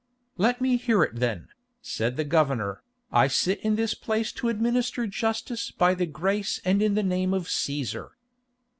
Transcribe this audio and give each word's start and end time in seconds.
"Let 0.37 0.61
me 0.61 0.77
hear 0.77 1.03
it 1.03 1.17
then," 1.17 1.49
said 1.79 2.17
the 2.17 2.23
governor. 2.23 2.81
"I 3.11 3.27
sit 3.27 3.59
in 3.59 3.75
this 3.75 3.93
place 3.93 4.31
to 4.31 4.49
administer 4.49 5.05
justice 5.05 5.69
by 5.69 5.93
the 5.93 6.07
grace 6.07 6.59
and 6.65 6.81
in 6.81 6.95
the 6.95 7.03
name 7.03 7.35
of 7.35 7.45
Cæsar." 7.45 8.09